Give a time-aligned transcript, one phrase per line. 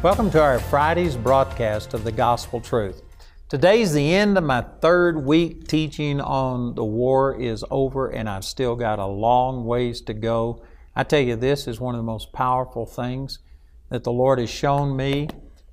[0.00, 3.02] Welcome to our Friday's broadcast of the Gospel Truth.
[3.48, 8.44] Today's the end of my third week teaching on the war is over, and I've
[8.44, 10.62] still got a long ways to go.
[10.94, 13.40] I tell you, this is one of the most powerful things
[13.88, 15.30] that the Lord has shown me.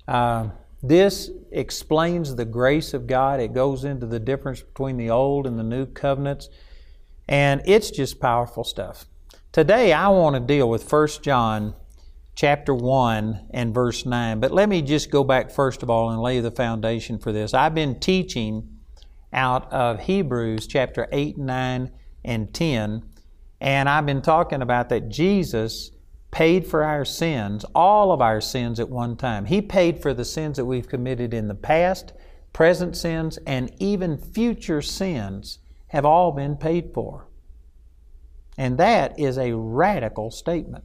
[0.08, 0.48] Uh,
[0.82, 3.38] this explains the grace of God.
[3.38, 6.48] It goes into the difference between the old and the new covenants,
[7.28, 9.06] and it's just powerful stuff.
[9.52, 11.76] Today, I want to deal with 1 John
[12.36, 14.40] chapter 1 and verse 9.
[14.40, 17.54] But let me just go back first of all and lay the foundation for this.
[17.54, 18.78] I've been teaching
[19.32, 21.90] out of Hebrews chapter 8, 9,
[22.24, 23.02] and 10,
[23.60, 25.92] and I've been talking about that Jesus
[26.30, 29.46] paid for our sins, all of our sins at one time.
[29.46, 32.12] He paid for the sins that we've committed in the past,
[32.52, 37.28] present sins, and even future sins have all been paid for.
[38.58, 40.84] And that is a radical statement.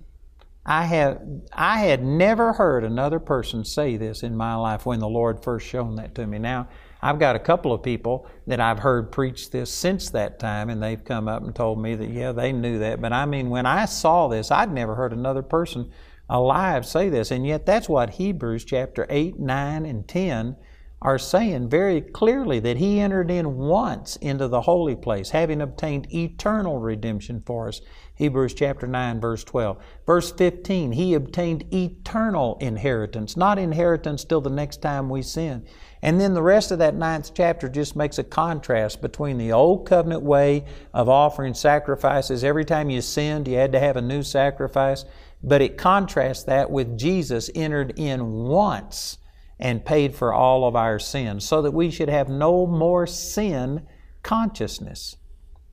[0.66, 5.10] I have I had never heard another person say this in my life when the
[5.10, 6.38] Lord first shown that to me.
[6.38, 6.68] Now
[7.02, 10.82] I've got a couple of people that I've heard preach this since that time, and
[10.82, 13.02] they've come up and told me that yeah they knew that.
[13.02, 15.92] But I mean, when I saw this, I'd never heard another person
[16.30, 20.58] alive say this, and yet that's what Hebrews chapter eight, nine, and ten
[21.02, 26.14] are saying very clearly that he entered in once into the holy place, having obtained
[26.14, 27.82] eternal redemption for us.
[28.14, 29.84] Hebrews chapter 9, verse 12.
[30.06, 35.66] Verse 15, he obtained eternal inheritance, not inheritance till the next time we sin.
[36.04, 39.88] And then the rest of that ninth chapter just makes a contrast between the old
[39.88, 42.44] covenant way of offering sacrifices.
[42.44, 45.04] Every time you sinned, you had to have a new sacrifice.
[45.42, 49.18] But it contrasts that with Jesus entered in once
[49.62, 53.86] and paid for all of our sins so that we should have no more sin
[54.24, 55.16] consciousness.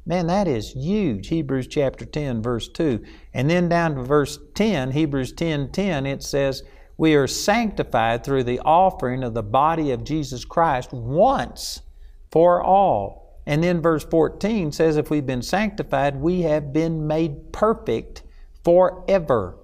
[0.04, 1.28] Man, that is huge.
[1.28, 3.04] Hebrews chapter 10, verse 2.
[3.34, 6.62] And then down to verse 10, Hebrews 10 10, it says,
[6.96, 11.82] We are sanctified through the offering of the body of Jesus Christ once
[12.30, 13.40] for all.
[13.46, 18.22] And then verse 14 says, If we've been sanctified, we have been made perfect
[18.64, 19.58] forever.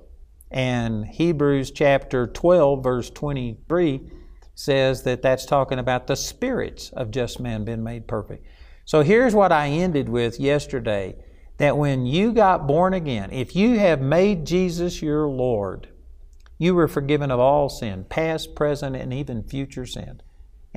[0.55, 4.03] And Hebrews chapter 12, verse 23
[4.55, 8.47] says that that's talking about the spirits of just men being made perfect.
[8.85, 11.17] So here's what I ended with yesterday
[11.59, 15.89] that when you got born again, if you have made Jesus your Lord,
[16.57, 20.23] you were forgiven of all sin, past, present, and even future sin.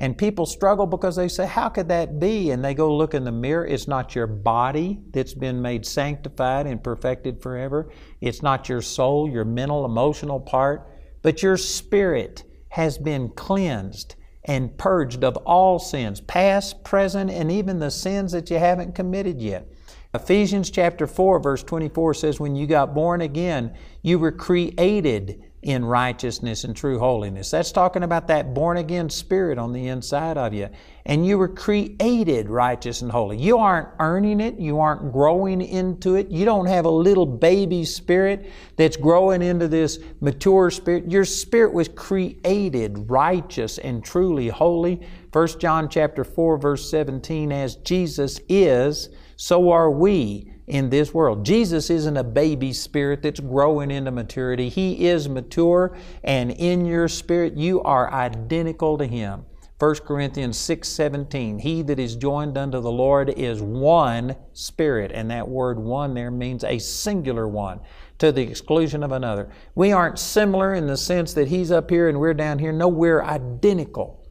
[0.00, 2.52] And people struggle because they say, How could that be?
[2.52, 3.66] And they go look in the mirror.
[3.66, 7.90] It's not your body that's been made sanctified and perfected forever.
[8.20, 10.88] It's not your soul, your mental, emotional part,
[11.22, 14.14] but your spirit has been cleansed
[14.44, 19.40] and purged of all sins, past, present, and even the sins that you haven't committed
[19.40, 19.68] yet.
[20.14, 25.84] Ephesians chapter 4, verse 24 says, When you got born again, you were created in
[25.84, 27.50] righteousness and true holiness.
[27.50, 30.68] That's talking about that born again spirit on the inside of you.
[31.04, 33.38] And you were created righteous and holy.
[33.38, 34.58] You aren't earning it.
[34.58, 36.30] You aren't growing into it.
[36.30, 41.10] You don't have a little baby spirit that's growing into this mature spirit.
[41.10, 45.00] Your spirit was created righteous and truly holy.
[45.32, 51.44] 1 John chapter 4 verse 17 as Jesus is, so are we in this world.
[51.44, 54.68] Jesus isn't a baby spirit that's growing into maturity.
[54.68, 59.44] He is mature, and in your spirit, you are identical to Him.
[59.78, 65.12] 1 Corinthians 6 17, He that is joined unto the Lord is one spirit.
[65.14, 67.80] And that word one there means a singular one
[68.18, 69.50] to the exclusion of another.
[69.76, 72.72] We aren't similar in the sense that He's up here and we're down here.
[72.72, 74.27] No, we're identical.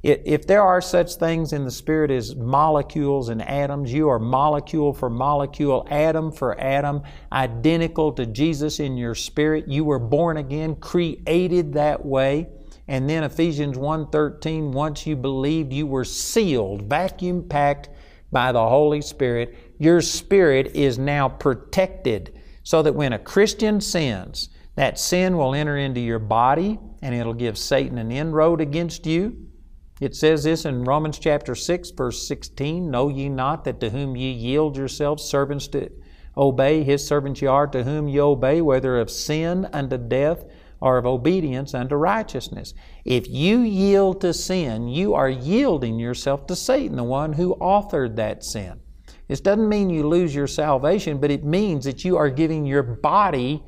[0.00, 4.92] If there are such things in the Spirit as molecules and atoms, you are molecule
[4.92, 7.02] for molecule, atom for atom,
[7.32, 9.66] identical to Jesus in your spirit.
[9.66, 12.46] You were born again, created that way.
[12.86, 17.90] And then Ephesians 1:13, once you believed, you were sealed, vacuum packed
[18.30, 19.56] by the Holy Spirit.
[19.80, 25.76] Your spirit is now protected so that when a Christian sins, that sin will enter
[25.76, 29.47] into your body and it'll give Satan an inroad against you.
[30.00, 34.16] It says this in Romans chapter 6, verse 16 Know ye not that to whom
[34.16, 35.90] ye yield yourselves servants to
[36.36, 40.44] obey, his servants ye are, to whom ye obey, whether of sin unto death
[40.80, 42.74] or of obedience unto righteousness.
[43.04, 48.14] If you yield to sin, you are yielding yourself to Satan, the one who authored
[48.16, 48.80] that sin.
[49.26, 52.84] This doesn't mean you lose your salvation, but it means that you are giving your
[52.84, 53.64] body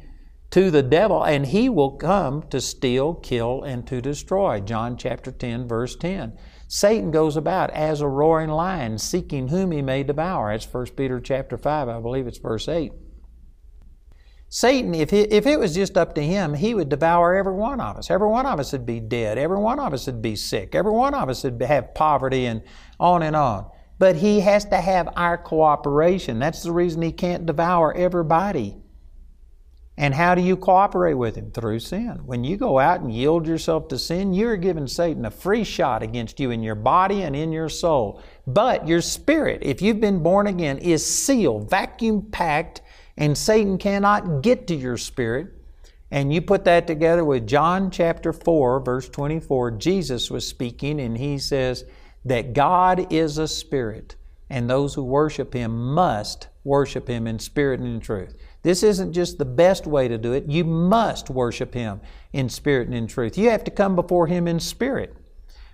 [0.50, 4.60] to the devil and he will come to steal, kill, and to destroy.
[4.60, 6.36] John chapter 10, verse 10.
[6.66, 10.52] Satan goes about as a roaring lion, seeking whom he may devour.
[10.52, 12.92] That's 1 Peter chapter 5, I believe it's verse 8.
[14.52, 17.80] Satan, if, he, if it was just up to him, he would devour every one
[17.80, 18.10] of us.
[18.10, 19.38] Every one of us would be dead.
[19.38, 20.74] Every one of us would be sick.
[20.74, 22.62] Every one of us would have poverty and
[22.98, 23.70] on and on.
[24.00, 26.40] But he has to have our cooperation.
[26.40, 28.79] That's the reason he can't devour everybody.
[30.00, 31.50] And how do you cooperate with him?
[31.50, 32.22] Through sin.
[32.24, 36.02] When you go out and yield yourself to sin, you're giving Satan a free shot
[36.02, 38.22] against you in your body and in your soul.
[38.46, 42.80] But your spirit, if you've been born again, is sealed, vacuum packed
[43.18, 45.48] and Satan cannot get to your spirit.
[46.10, 49.72] And you put that together with John chapter 4, verse 24.
[49.72, 51.84] Jesus was speaking, and he says
[52.24, 54.16] that God is a spirit,
[54.48, 58.34] and those who worship him must worship him in spirit and in truth.
[58.62, 60.46] This isn't just the best way to do it.
[60.46, 62.00] You must worship him
[62.32, 63.38] in spirit and in truth.
[63.38, 65.16] You have to come before him in spirit.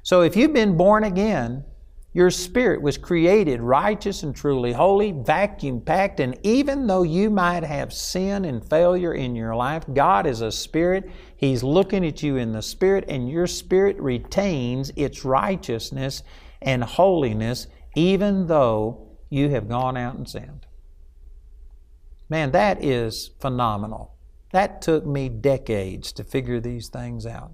[0.02, 1.64] So if you've been born again,
[2.12, 7.62] your spirit was created righteous and truly holy, vacuum packed, and even though you might
[7.62, 11.10] have sin and failure in your life, God is a spirit.
[11.36, 16.22] He's looking at you in the spirit, and your spirit retains its righteousness
[16.62, 17.66] and holiness,
[17.96, 20.65] even though you have gone out and sinned.
[22.28, 24.14] Man, that is phenomenal.
[24.52, 27.52] That took me decades to figure these things out.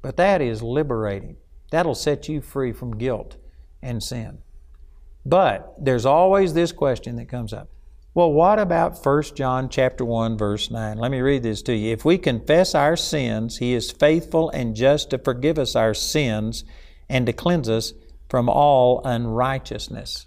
[0.00, 1.36] But that is liberating.
[1.70, 3.36] That'll set you free from guilt
[3.82, 4.38] and sin.
[5.24, 7.68] But there's always this question that comes up.
[8.14, 10.98] Well, what about 1 John chapter 1 verse 9?
[10.98, 11.92] Let me read this to you.
[11.92, 16.64] If we confess our sins, he is faithful and just to forgive us our sins
[17.08, 17.94] and to cleanse us
[18.28, 20.26] from all unrighteousness.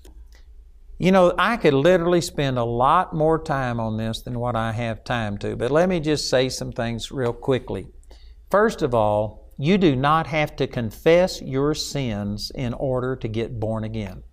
[0.98, 4.72] You know, I could literally spend a lot more time on this than what I
[4.72, 7.88] have time to, but let me just say some things real quickly.
[8.50, 13.60] First of all, you do not have to confess your sins in order to get
[13.60, 14.24] born again.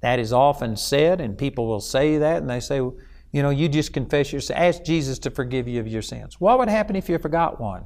[0.00, 3.68] That is often said, and people will say that, and they say, you know, you
[3.68, 4.58] just confess your sins.
[4.58, 6.40] Ask Jesus to forgive you of your sins.
[6.40, 7.84] What would happen if you forgot one?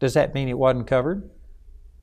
[0.00, 1.30] Does that mean it wasn't covered?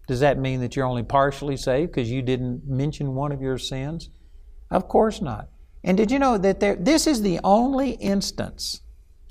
[0.07, 3.57] Does that mean that you're only partially saved because you didn't mention one of your
[3.57, 4.09] sins?
[4.71, 5.49] Of course not.
[5.83, 8.81] And did you know that there, this is the only instance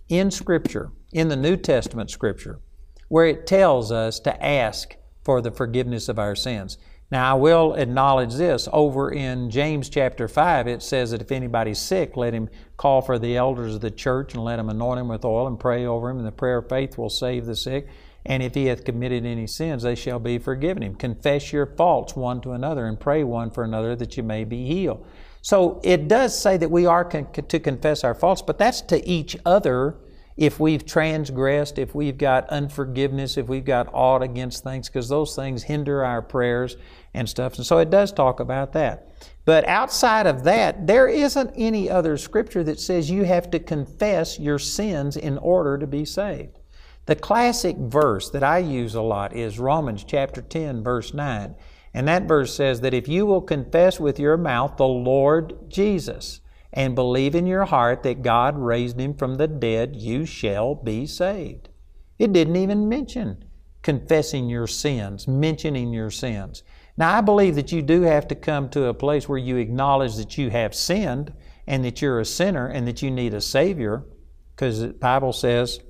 [0.09, 2.61] in Scripture, in the New Testament Scripture,
[3.09, 6.79] where it tells us to ask for the forgiveness of our sins.
[7.11, 8.69] Now, I will acknowledge this.
[8.71, 13.19] Over in James chapter 5, it says that if anybody's sick, let him call for
[13.19, 16.11] the elders of the church and let him anoint him with oil and pray over
[16.11, 17.89] him, and the prayer of faith will save the sick.
[18.27, 20.95] And if he hath committed any sins, they shall be forgiven him.
[20.97, 24.67] Confess your faults one to another and pray one for another that you may be
[24.67, 25.07] healed.
[25.43, 29.07] So it does say that we are con- to confess our faults, but that's to
[29.09, 29.97] each other
[30.39, 35.35] if we've transgressed, if we've got unforgiveness, if we've got aught against things, because those
[35.35, 36.77] things hinder our prayers
[37.13, 37.57] and stuff.
[37.57, 39.09] And so it does talk about that.
[39.45, 44.39] But outside of that, there isn't any other scripture that says you have to confess
[44.39, 46.61] your sins in order to be saved.
[47.07, 51.55] The classic verse that I use a lot is Romans chapter 10, verse 9.
[51.95, 56.41] And that verse says that if you will confess with your mouth the Lord Jesus,
[56.73, 61.07] and believe in your heart that God raised him from the dead, you shall be
[61.07, 61.71] saved.
[62.19, 63.45] It didn't even mention
[63.83, 66.63] confessing your sins, mentioning your sins.
[66.97, 70.17] Now, I believe that you do have to come to a place where you acknowledge
[70.17, 71.33] that you have sinned
[71.67, 74.05] and that you're a sinner and that you need a Savior,
[74.55, 75.81] because the Bible says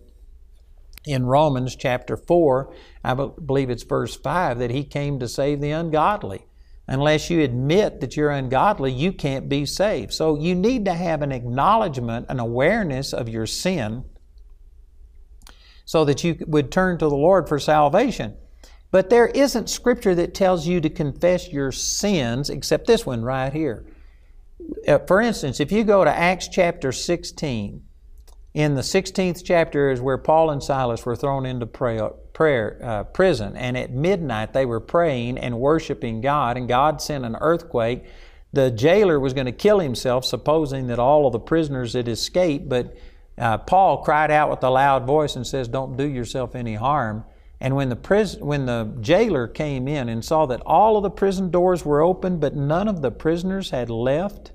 [1.05, 2.75] in Romans chapter 4,
[3.05, 6.47] I believe it's verse 5, that He came to save the ungodly.
[6.87, 10.13] Unless you admit that you're ungodly, you can't be saved.
[10.13, 14.05] So you need to have an acknowledgement, an awareness of your sin,
[15.85, 18.37] so that you would turn to the Lord for salvation.
[18.91, 23.53] But there isn't scripture that tells you to confess your sins except this one right
[23.53, 23.85] here.
[24.87, 27.83] Uh, for instance, if you go to Acts chapter 16,
[28.59, 33.05] in the 16th chapter is where Paul and Silas were thrown into prayer, prayer uh,
[33.05, 38.05] prison, and at midnight they were praying and worshiping God, and God sent an earthquake.
[38.53, 42.69] The jailer was going to kill himself, supposing that all of the prisoners had escaped,
[42.69, 42.97] but
[43.39, 47.25] uh, Paul cried out with a loud voice and says, "Don't do yourself any harm."
[47.61, 51.11] And when the prison, when the jailer came in and saw that all of the
[51.11, 54.51] prison doors were open, but none of the prisoners had left,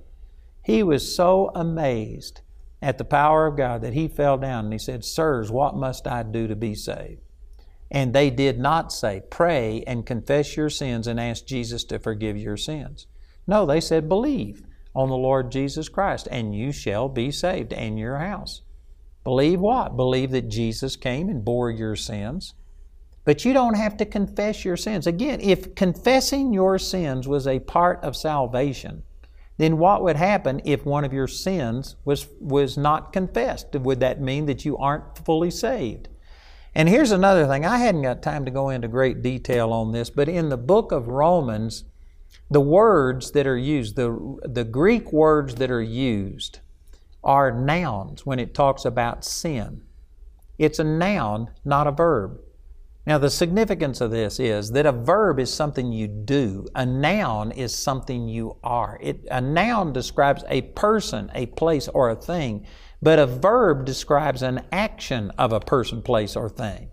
[0.62, 2.42] he was so amazed
[2.84, 6.06] at the power of God that he fell down and he said, Sirs, what must
[6.06, 7.22] I do to be saved?
[7.90, 12.38] And they did not say, Pray and confess your sins and ask Jesus to forgive
[12.38, 13.08] your sins.
[13.48, 14.64] No, they said, Believe
[14.94, 18.62] on the Lord Jesus Christ, and you shall be saved and your house.
[19.24, 19.96] Believe what?
[19.96, 22.54] Believe that Jesus came and bore your sins.
[23.26, 25.08] But you don't have to confess your sins.
[25.08, 29.04] Again, if confessing your sins was a part of salvation,
[29.58, 33.74] then what would happen if one of your sins was, was not confessed?
[33.74, 36.10] Would that mean that you aren't fully saved?
[36.76, 37.66] And here's another thing.
[37.66, 40.92] I hadn't got time to go into great detail on this, but in the book
[40.92, 41.84] of Romans,
[42.50, 46.60] the words that are used, the, the Greek words that are used,
[47.24, 49.84] are nouns when it talks about sin.
[50.58, 52.40] It's a noun, not a verb.
[53.06, 57.52] Now, the significance of this is that a verb is something you do, a noun
[57.52, 58.98] is something you are.
[59.02, 62.66] It, a noun describes a person, a place, or a thing,
[63.02, 66.92] but a verb describes an action of a person, place, or thing.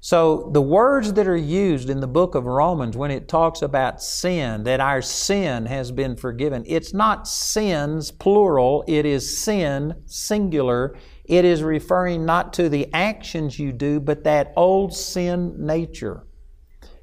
[0.00, 4.00] So, the words that are used in the book of Romans when it talks about
[4.02, 10.96] sin, that our sin has been forgiven, it's not sins, plural, it is sin, singular.
[11.28, 16.24] It is referring not to the actions you do, but that old sin nature.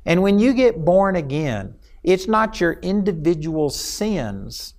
[0.03, 4.73] And when you get born again, it's not your individual sins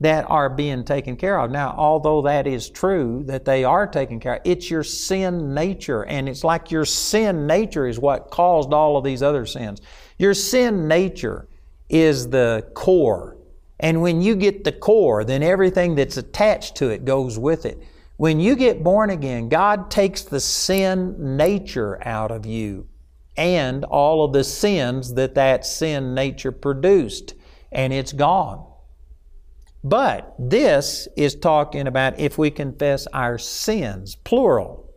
[0.00, 1.50] that are being taken care of.
[1.50, 6.04] Now, although that is true, that they are taken care of, it's your sin nature.
[6.04, 9.80] And it's like your sin nature is what caused all of these other sins.
[10.18, 11.48] Your sin nature
[11.88, 13.38] is the core.
[13.80, 17.82] And when you get the core, then everything that's attached to it goes with it.
[18.16, 22.88] When you get born again, God takes the sin nature out of you
[23.36, 27.34] and all of the sins that that sin nature produced,
[27.70, 28.66] and it's gone.
[29.84, 34.90] But this is talking about if we confess our sins, plural.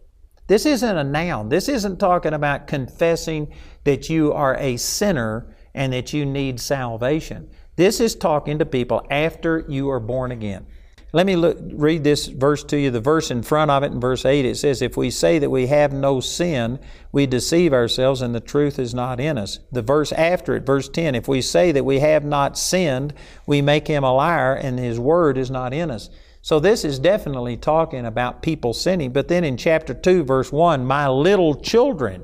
[0.47, 1.49] This isn't a noun.
[1.49, 7.51] This isn't talking about confessing that you are a sinner and that you need salvation.
[7.75, 10.65] This is talking to people after you are born again.
[11.11, 12.91] Let me look, read this verse to you.
[12.91, 15.49] The verse in front of it in verse 8 it says, If we say that
[15.49, 16.79] we have no sin,
[17.11, 19.59] we deceive ourselves and the truth is not in us.
[19.71, 23.15] The verse after it, verse 10, If we say that we have not sinned,
[23.47, 26.11] we make him a liar and his word is not in us.
[26.43, 29.11] So this is definitely talking about people sinning.
[29.11, 32.23] But then in chapter 2, verse 1, My little children,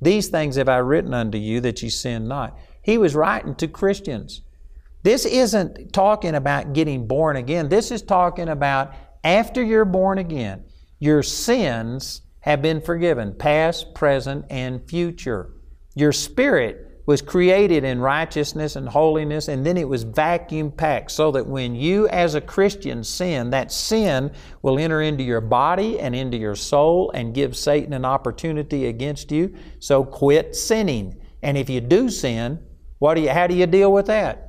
[0.00, 2.58] these things have I written unto you that ye sin not.
[2.82, 4.42] He was writing to Christians.
[5.06, 7.68] This isn't talking about getting born again.
[7.68, 10.64] This is talking about after you're born again,
[10.98, 15.52] your sins have been forgiven, past, present, and future.
[15.94, 21.30] Your spirit was created in righteousness and holiness, and then it was vacuum packed so
[21.30, 24.32] that when you, as a Christian, sin, that sin
[24.62, 29.30] will enter into your body and into your soul and give Satan an opportunity against
[29.30, 29.54] you.
[29.78, 31.22] So quit sinning.
[31.44, 32.58] And if you do sin,
[32.98, 34.45] what do you, how do you deal with that?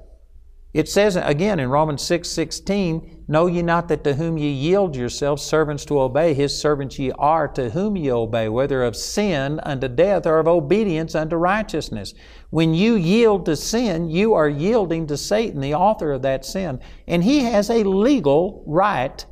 [0.73, 4.95] It says again in Romans 6 16, Know ye not that to whom ye yield
[4.95, 9.59] yourselves servants to obey, his servants ye are to whom ye obey, whether of sin
[9.63, 12.13] unto death or of obedience unto righteousness.
[12.49, 16.79] When you yield to sin, you are yielding to Satan, the author of that sin,
[17.07, 19.25] and he has a legal right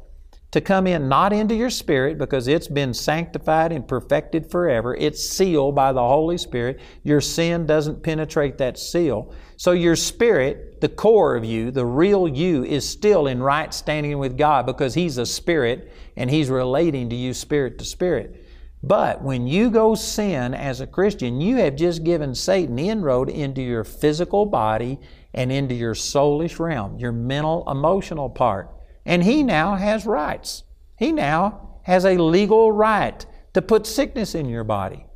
[0.56, 4.96] to come in not into your spirit because it's been sanctified and perfected forever.
[4.96, 6.80] It's sealed by the Holy Spirit.
[7.04, 9.34] Your sin doesn't penetrate that seal.
[9.58, 14.20] So your spirit, the core of you, the real you, is still in right standing
[14.20, 18.46] with God because He's a spirit and He's relating to you spirit to spirit.
[18.84, 23.63] But when you go sin as a Christian, you have just given Satan inroad into
[23.63, 25.00] your physical body
[25.34, 28.70] and into your soulish realm, your mental, emotional part.
[29.08, 30.65] And he now has rights.
[31.00, 33.25] He now has a legal right
[33.56, 35.08] to put sickness in your body,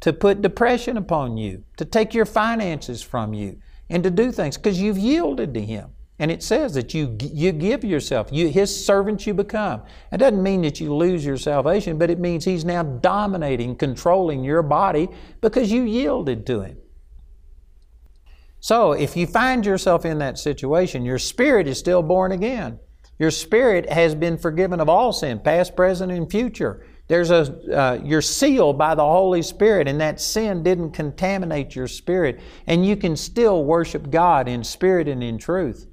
[0.00, 3.58] to put depression upon you, to take your finances from you,
[3.90, 5.90] and to do things because you've yielded to him.
[6.20, 9.82] And it says that you, you give yourself, you, his servant you become.
[10.10, 14.42] It doesn't mean that you lose your salvation, but it means he's now dominating, controlling
[14.42, 15.08] your body
[15.40, 16.78] because you yielded to him.
[18.60, 22.80] So if you find yourself in that situation, your spirit is still born again.
[23.20, 26.84] Your spirit has been forgiven of all sin, past, present, and future.
[27.08, 27.42] There's a,
[27.74, 32.84] uh, you're sealed by the Holy Spirit, and that sin didn't contaminate your spirit, and
[32.84, 35.86] you can still worship God in spirit and in truth.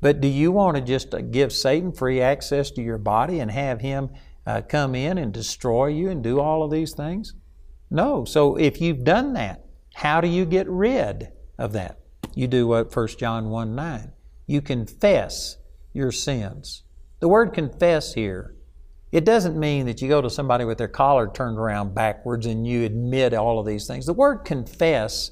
[0.00, 3.50] But do you want to just uh, give Satan free access to your body and
[3.50, 4.10] have him
[4.46, 7.34] uh, come in and destroy you and do all of these things?
[7.90, 8.24] No.
[8.24, 11.98] So if you've done that, how do you get rid of that?
[12.34, 14.12] You do what 1 John 1 9.
[14.46, 15.56] You confess
[15.92, 16.84] your sins.
[17.18, 18.54] The word confess here,
[19.12, 22.66] it doesn't mean that you go to somebody with their collar turned around backwards and
[22.66, 24.06] you admit all of these things.
[24.06, 25.30] The word confess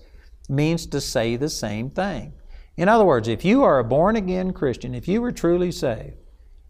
[0.48, 2.32] means to say the same thing.
[2.76, 6.16] In other words, if you are a born again Christian, if you were truly saved,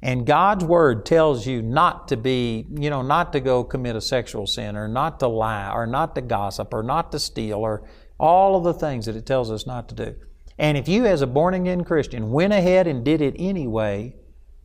[0.01, 4.01] and God's Word tells you not to be, you know, not to go commit a
[4.01, 7.89] sexual sin or not to lie or not to gossip or not to steal or
[8.19, 10.15] all of the things that it tells us not to do.
[10.57, 14.15] And if you, as a born again Christian, went ahead and did it anyway,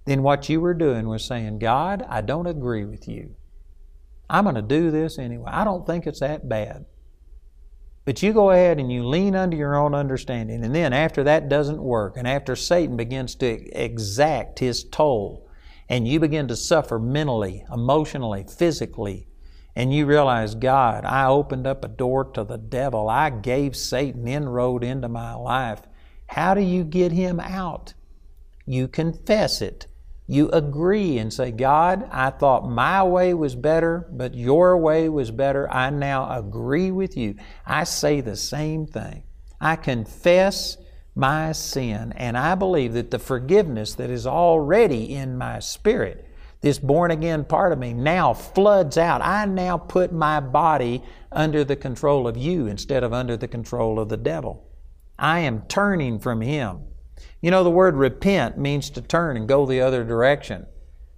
[0.06, 3.36] then what you were doing was saying, God, I don't agree with you.
[4.30, 5.50] I'm going to do this anyway.
[5.52, 6.86] I don't think it's that bad.
[8.06, 10.66] But you go ahead and you lean under your own understanding.
[10.66, 15.48] And then after that doesn't work, and after Satan begins to exact his toll,
[15.88, 19.28] and you begin to suffer mentally, emotionally, physically,
[19.76, 23.10] and you realize, God, I opened up a door to the devil.
[23.10, 25.82] I gave Satan inroad into my life.
[26.28, 27.94] How do you get him out?
[28.66, 29.88] You confess it
[30.26, 35.32] you agree and say, God, I thought my way was better, but your way was
[35.32, 35.72] better.
[35.72, 37.36] I now agree with you.
[37.66, 39.24] I say the same thing.
[39.60, 40.78] I confess
[41.16, 46.28] my sin, and I believe that the forgiveness that is already in my spirit,
[46.62, 49.22] this born again part of me, now floods out.
[49.22, 54.00] I now put my body under the control of you instead of under the control
[54.00, 54.70] of the devil.
[55.20, 56.80] I am turning from him.
[57.42, 60.66] You know, the word repent means to turn and go the other direction.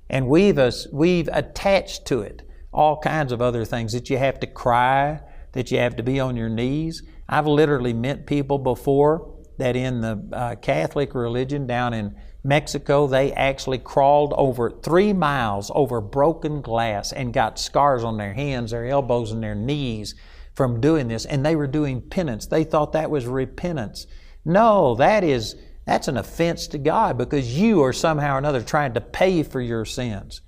[0.09, 0.59] And we've,
[0.91, 5.21] we've attached to it all kinds of other things that you have to cry,
[5.53, 7.03] that you have to be on your knees.
[7.27, 13.31] I've literally met people before that in the uh, Catholic religion down in Mexico, they
[13.33, 18.85] actually crawled over three miles over broken glass and got scars on their hands, their
[18.85, 20.13] elbows, and their knees
[20.53, 21.25] from doing this.
[21.25, 22.45] And they were doing penance.
[22.45, 24.05] They thought that was repentance.
[24.43, 28.93] No, that is that's an offense to God because you are somehow or another trying
[28.95, 30.41] to pay for your sins.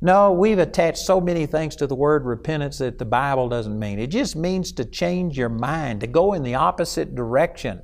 [0.00, 3.98] No, we've attached so many things to the word repentance that the Bible doesn't mean.
[3.98, 7.82] It just means to change your mind, to go in the opposite direction.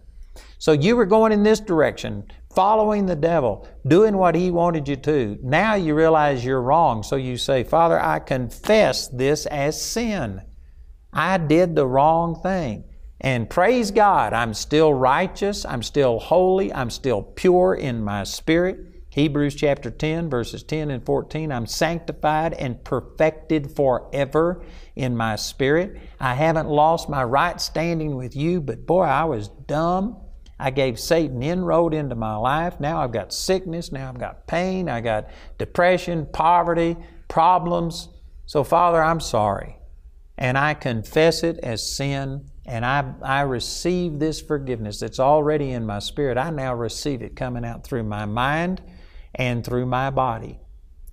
[0.59, 4.97] So you were going in this direction, following the devil, doing what he wanted you
[4.97, 5.39] to.
[5.43, 7.03] Now you realize you're wrong.
[7.03, 10.43] So you say, Father, I confess this as sin.
[11.13, 12.85] I did the wrong thing.
[13.23, 19.05] And praise God, I'm still righteous, I'm still holy, I'm still pure in my spirit.
[19.11, 24.65] Hebrews chapter 10, verses 10 and 14, I'm sanctified and perfected forever
[24.97, 26.01] in my spirit.
[26.19, 30.17] I haven't lost my right standing with you, but boy, I was dumb.
[30.59, 32.81] I gave Satan inroad into my life.
[32.81, 36.97] Now I've got sickness, now I've got pain, I got depression, poverty,
[37.29, 38.09] problems.
[38.47, 39.77] So, Father, I'm sorry.
[40.37, 45.85] And I confess it as sin and I, I receive this forgiveness that's already in
[45.85, 46.39] my spirit.
[46.39, 48.83] I now receive it coming out through my mind
[49.35, 50.61] and through my body.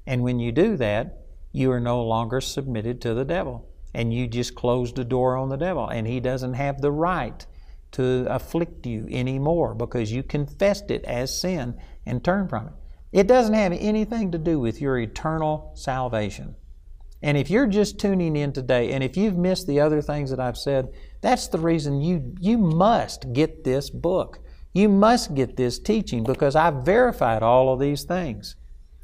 [0.06, 3.68] And when you do that, you are no longer submitted to the devil.
[3.94, 5.88] And you just close the door on the devil.
[5.88, 7.46] And he doesn't have the right
[7.92, 12.74] to afflict you anymore because you confessed it as sin and turned from it.
[13.12, 16.56] It doesn't have anything to do with your eternal salvation.
[17.22, 20.40] And if you're just tuning in today, and if you've missed the other things that
[20.40, 24.40] I've said, that's the reason you, you must get this book.
[24.74, 28.56] You must get this teaching because I've verified all of these things.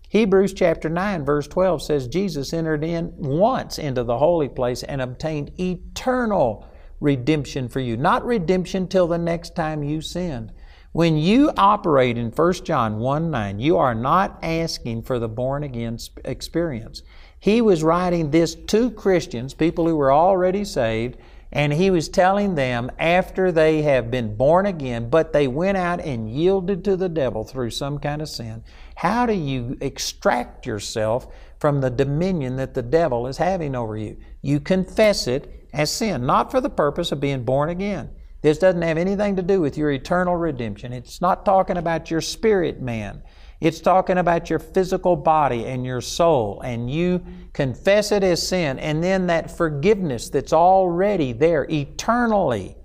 [0.10, 5.02] Hebrews chapter 9, verse 12 says Jesus entered in once into the holy place and
[5.02, 6.68] obtained eternal
[7.02, 7.98] redemption for you.
[7.98, 10.52] Not redemption till the next time you sinned.
[10.94, 15.64] When you operate in 1 John 1 9, you are not asking for the born
[15.64, 17.02] again experience.
[17.38, 21.18] He was writing this to Christians, people who were already saved,
[21.56, 26.02] and he was telling them after they have been born again, but they went out
[26.02, 28.62] and yielded to the devil through some kind of sin.
[28.96, 34.18] How do you extract yourself from the dominion that the devil is having over you?
[34.42, 38.10] You confess it as sin, not for the purpose of being born again.
[38.42, 40.92] This doesn't have anything to do with your eternal redemption.
[40.92, 43.24] It's not talking about your spirit man.
[43.62, 48.80] It's talking about your physical body and your soul, and you confess it as sin,
[48.80, 52.76] and then that forgiveness that's already there eternally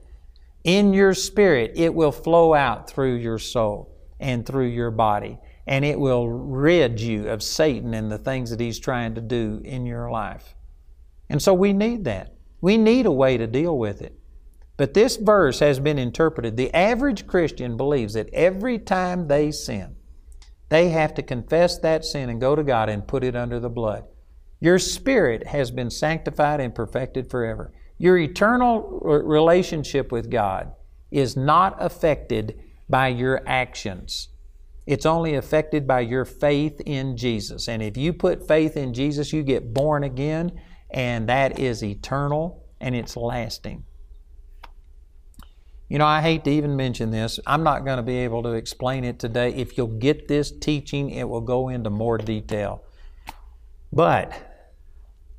[0.65, 5.85] in your spirit, it will flow out through your soul and through your body, and
[5.85, 9.87] it will rid you of Satan and the things that he's trying to do in
[9.87, 10.55] your life.
[11.29, 12.35] And so we need that.
[12.61, 14.19] We need a way to deal with it.
[14.77, 16.57] But this verse has been interpreted.
[16.57, 19.97] The average Christian believes that every time they sin,
[20.71, 23.69] they have to confess that sin and go to God and put it under the
[23.69, 24.05] blood.
[24.61, 27.73] Your spirit has been sanctified and perfected forever.
[27.99, 30.73] Your eternal relationship with God
[31.11, 34.29] is not affected by your actions.
[34.87, 37.69] It's only affected by your faith in Jesus.
[37.69, 42.65] And if you put faith in Jesus, you get born again, and that is eternal
[42.81, 43.85] and it's lasting.
[45.91, 47.41] You know, I hate to even mention this.
[47.49, 49.53] I'm not going to be able to explain it today.
[49.53, 52.85] If you'll get this teaching, it will go into more detail.
[53.93, 54.33] But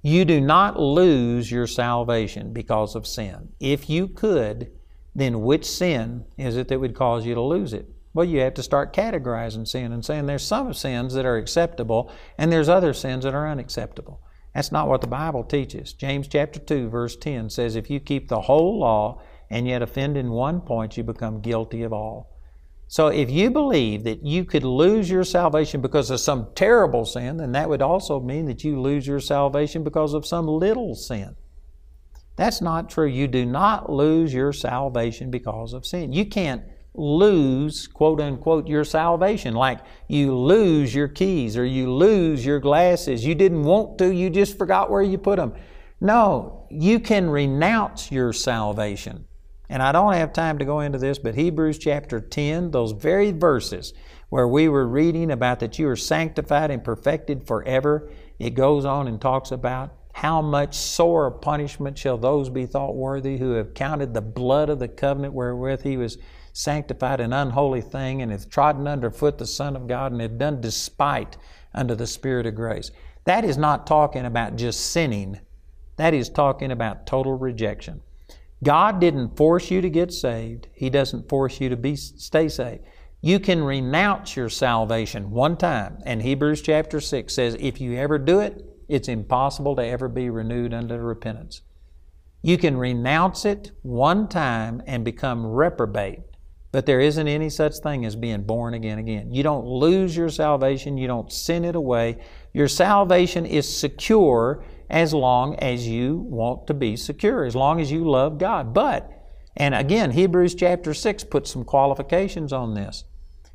[0.02, 3.54] you do not lose your salvation because of sin.
[3.62, 4.70] If you could,
[5.16, 7.88] then which sin is it that would cause you to lose it?
[8.14, 12.12] Well, you have to start categorizing sin and saying there's some sins that are acceptable
[12.38, 14.20] and there's other sins that are unacceptable.
[14.54, 15.94] That's not what the Bible teaches.
[15.94, 20.16] James chapter 2 verse 10 says if you keep the whole law and yet offend
[20.16, 22.40] in one point, you become guilty of all.
[22.88, 27.38] So if you believe that you could lose your salvation because of some terrible sin,
[27.38, 31.36] then that would also mean that you lose your salvation because of some little sin.
[32.38, 33.08] That's not true.
[33.08, 36.14] You do not lose your salvation because of sin.
[36.14, 39.54] You can't lose, quote unquote, your salvation.
[39.54, 43.26] Like you lose your keys or you lose your glasses.
[43.26, 45.54] You didn't want to, you just forgot where you put them.
[46.00, 49.28] No, you can renounce your salvation.
[49.72, 53.32] And I don't have time to go into this, but Hebrews chapter 10, those very
[53.32, 53.94] verses
[54.28, 59.08] where we were reading about that you are sanctified and perfected forever, it goes on
[59.08, 64.14] and talks about how much sore punishment shall those be thought worthy who have counted
[64.14, 66.18] the blood of the covenant wherewith he was
[66.52, 70.38] sanctified an unholy thing and hath trodden under foot the Son of God and have
[70.38, 71.38] done despite
[71.74, 72.92] unto the Spirit of grace.
[73.24, 75.40] That is not talking about just sinning.
[75.96, 78.02] That is talking about total rejection.
[78.64, 80.68] God didn't force you to get saved.
[80.74, 82.84] He doesn't force you to be stay saved.
[83.22, 86.00] You can renounce your salvation one time.
[86.06, 90.30] And Hebrews chapter 6 says if you ever do it, it's impossible to ever be
[90.30, 91.62] renewed unto repentance.
[92.42, 96.22] You can renounce it one time and become reprobate,
[96.72, 99.32] but there isn't any such thing as being born again again.
[99.32, 102.18] You don't lose your salvation, you don't sin it away.
[102.54, 107.92] Your salvation is secure as long as you want to be secure, as long as
[107.92, 108.74] you love God.
[108.74, 109.10] But,
[109.56, 113.06] and again, Hebrews chapter 6 puts some qualifications on this.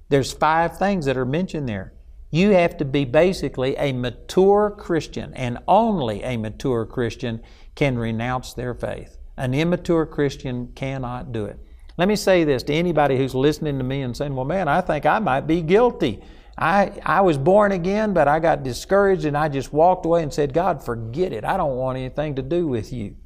[0.08, 1.92] There's five things that are mentioned there.
[2.30, 7.42] You have to be basically a mature Christian, and only a mature Christian
[7.74, 9.18] can renounce their faith.
[9.36, 11.58] An immature Christian cannot do it.
[11.98, 14.80] Let me say this to anybody who's listening to me and saying, Well, man, I
[14.80, 16.22] think I might be guilty.
[16.58, 20.32] I, I was born again, but I got discouraged and I just walked away and
[20.32, 21.44] said, God, forget it.
[21.44, 23.16] I don't want anything to do with you.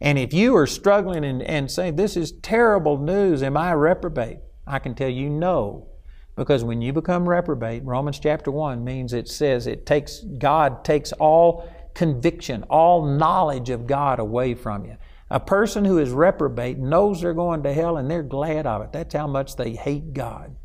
[0.00, 3.76] And if you are struggling and, and saying, This is terrible news, am I a
[3.76, 4.38] reprobate?
[4.66, 5.88] I can tell you no.
[6.36, 11.12] Because when you become reprobate, Romans chapter 1 means it says it takes, God takes
[11.12, 14.96] all conviction, all knowledge of God away from you.
[15.28, 18.92] A person who is reprobate knows they're going to hell and they're glad of it.
[18.92, 20.56] That's how much they hate God.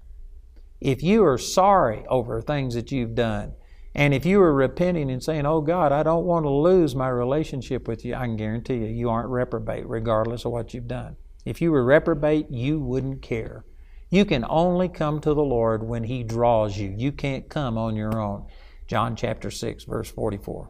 [0.81, 3.53] If you are sorry over things that you've done,
[3.93, 7.07] and if you are repenting and saying, Oh God, I don't want to lose my
[7.07, 11.15] relationship with you, I can guarantee you, you aren't reprobate regardless of what you've done.
[11.45, 13.63] If you were reprobate, you wouldn't care.
[14.09, 16.93] You can only come to the Lord when He draws you.
[16.95, 18.47] You can't come on your own.
[18.87, 20.69] John chapter 6, verse 44.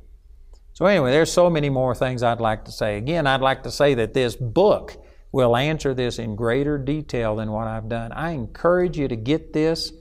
[0.74, 2.98] So, anyway, there's so many more things I'd like to say.
[2.98, 5.02] Again, I'd like to say that this book
[5.36, 8.14] will answer this in greater detail than what I've done.
[8.14, 9.92] I encourage you to get this.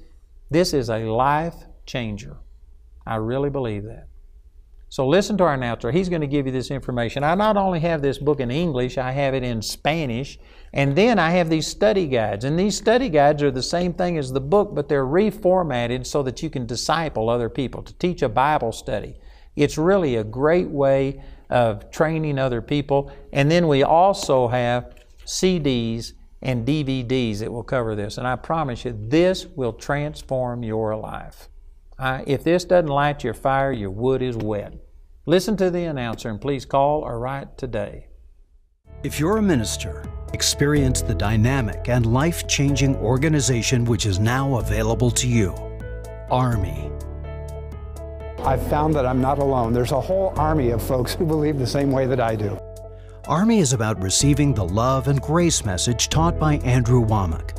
[0.49, 2.37] This is a life changer.
[3.05, 4.07] I really believe that.
[4.91, 5.91] So listen to our announcer.
[5.91, 7.25] He's going to give you this information.
[7.25, 10.39] I not only have this book in English, I have it in Spanish,
[10.73, 12.45] and then I have these study guides.
[12.45, 16.23] And these study guides are the same thing as the book, but they're reformatted so
[16.23, 19.17] that you can disciple other people, to teach a Bible study.
[19.57, 23.11] It's really a great way of training other people.
[23.33, 24.94] And then we also have
[25.25, 26.13] CDs,
[26.45, 28.19] and DVDs that will cover this.
[28.19, 31.49] And I promise you, this will transform your life.
[31.99, 34.75] if this doesn't light your fire, your wood is wet.
[35.27, 38.09] Listen to the announcer and please call or write today.
[39.03, 45.11] If you're a minister, experience the dynamic and life changing organization which is now available
[45.13, 45.55] to you
[46.31, 46.91] Army.
[48.41, 49.73] I've found that I'm not alone.
[49.73, 52.59] There's a whole army of folks who believe the same way that I do.
[53.27, 57.59] Army is about receiving the love and grace message taught by Andrew Wommack.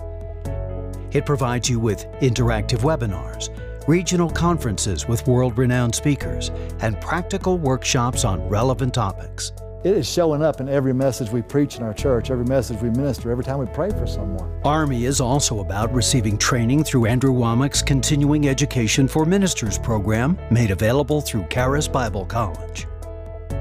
[1.12, 3.50] It provides you with interactive webinars,
[3.88, 6.52] regional conferences with world renowned speakers,
[6.82, 9.54] and practical workshops on relevant topics.
[9.84, 12.92] It is showing up in every message we preach in our church, every message we
[12.92, 14.62] minister, every time we pray for someone.
[14.64, 20.70] Army is also about receiving training through Andrew Wommack's Continuing Education for Ministers program, made
[20.70, 22.86] available through Charis Bible College.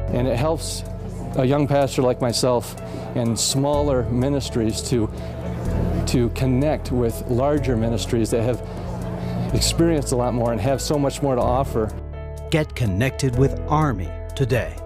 [0.08, 0.84] And it helps
[1.36, 2.80] a young pastor like myself
[3.16, 5.10] and smaller ministries to
[6.06, 8.60] to connect with larger ministries that have
[9.54, 11.90] experienced a lot more and have so much more to offer.
[12.50, 14.83] Get connected with Army today.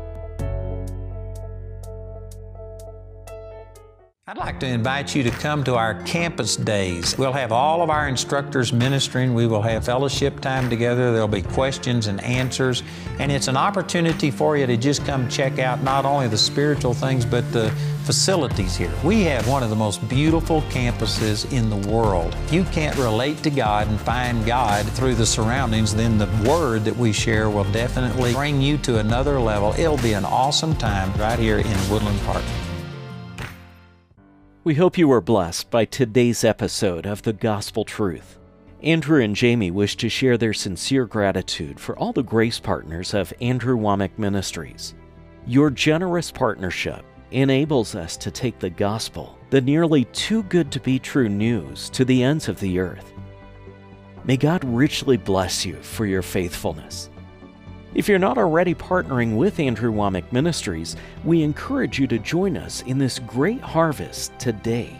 [4.28, 7.16] I'd like to invite you to come to our campus days.
[7.16, 9.32] We'll have all of our instructors ministering.
[9.32, 11.12] We will have fellowship time together.
[11.12, 12.82] There'll be questions and answers.
[13.20, 16.92] And it's an opportunity for you to just come check out not only the spiritual
[16.92, 17.70] things, but the
[18.04, 18.92] facilities here.
[19.02, 22.36] We have one of the most beautiful campuses in the world.
[22.44, 26.84] If you can't relate to God and find God through the surroundings, then the Word
[26.84, 29.72] that we share will definitely bring you to another level.
[29.78, 32.44] It'll be an awesome time right here in Woodland Park.
[34.68, 38.38] We hope you were blessed by today's episode of The Gospel Truth.
[38.82, 43.32] Andrew and Jamie wish to share their sincere gratitude for all the grace partners of
[43.40, 44.94] Andrew Wommack Ministries.
[45.46, 50.98] Your generous partnership enables us to take the gospel, the nearly too good to be
[50.98, 53.14] true news, to the ends of the earth.
[54.24, 57.08] May God richly bless you for your faithfulness.
[57.94, 62.82] If you're not already partnering with Andrew Wommack Ministries, we encourage you to join us
[62.82, 64.94] in this great harvest today.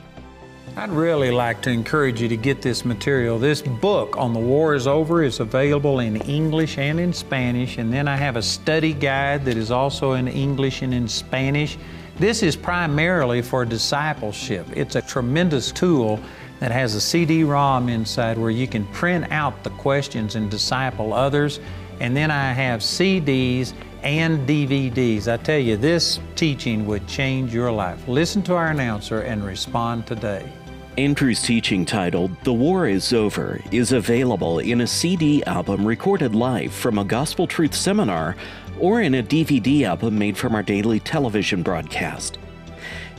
[0.75, 3.39] I'd really like to encourage you to get this material.
[3.39, 7.93] This book on the war is over is available in English and in Spanish, and
[7.93, 11.77] then I have a study guide that is also in English and in Spanish.
[12.17, 14.67] This is primarily for discipleship.
[14.75, 16.21] It's a tremendous tool
[16.61, 21.13] that has a CD ROM inside where you can print out the questions and disciple
[21.13, 21.61] others.
[22.01, 25.27] And then I have CDs and DVDs.
[25.27, 28.07] I tell you, this teaching would change your life.
[28.07, 30.51] Listen to our announcer and respond today.
[30.97, 36.73] Andrew's teaching titled The War is Over is available in a CD album recorded live
[36.73, 38.35] from a Gospel Truth seminar
[38.81, 42.39] or in a DVD album made from our daily television broadcast.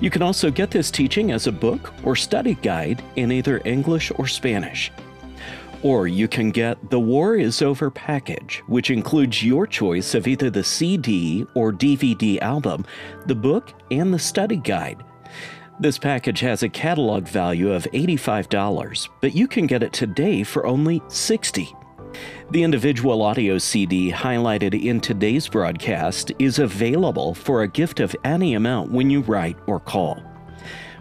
[0.01, 4.11] You can also get this teaching as a book or study guide in either English
[4.15, 4.91] or Spanish.
[5.81, 10.49] Or you can get the War is Over package, which includes your choice of either
[10.49, 12.85] the CD or DVD album,
[13.27, 15.03] the book, and the study guide.
[15.79, 20.65] This package has a catalog value of $85, but you can get it today for
[20.65, 21.73] only $60.
[22.51, 28.55] The individual audio CD highlighted in today's broadcast is available for a gift of any
[28.55, 30.21] amount when you write or call.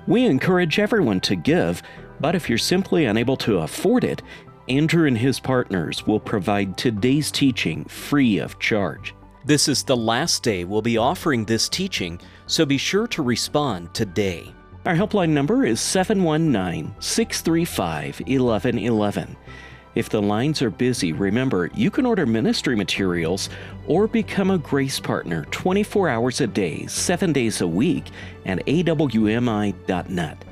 [0.06, 1.82] We encourage everyone to give,
[2.20, 4.22] but if you're simply unable to afford it,
[4.68, 9.14] Andrew and his partners will provide today's teaching free of charge.
[9.46, 13.94] This is the last day we'll be offering this teaching, so be sure to respond
[13.94, 14.52] today.
[14.84, 19.36] Our helpline number is 719 635 1111.
[19.94, 23.48] If the lines are busy, remember you can order ministry materials
[23.86, 28.04] or become a grace partner 24 hours a day, 7 days a week
[28.44, 30.44] at awmi.net.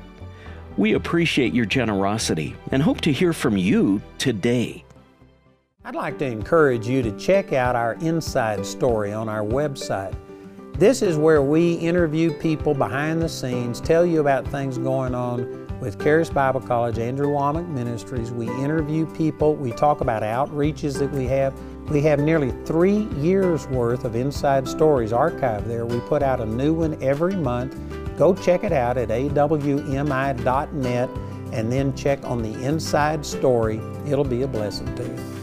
[0.77, 4.85] We appreciate your generosity and hope to hear from you today.
[5.83, 10.15] I'd like to encourage you to check out our inside story on our website.
[10.73, 15.67] This is where we interview people behind the scenes, tell you about things going on
[15.79, 18.31] with Charis Bible College, Andrew Wommack Ministries.
[18.31, 21.59] We interview people, we talk about outreaches that we have.
[21.89, 25.87] We have nearly three years worth of inside stories archived there.
[25.87, 27.75] We put out a new one every month
[28.17, 31.09] Go check it out at awmi.net
[31.53, 33.79] and then check on the inside story.
[34.07, 35.36] It'll be a blessing to you.